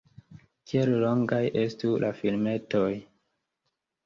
[0.71, 2.89] Kiel longaj estu la filmetoj?